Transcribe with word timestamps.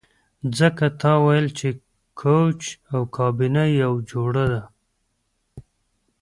ځکه 0.59 0.85
تا 1.01 1.11
ویل 1.25 1.47
چې 1.59 1.67
کوچ 2.21 2.61
او 2.93 3.01
کابینه 3.17 3.63
یوه 3.81 3.99
جوړه 4.11 4.45
ده 4.53 4.63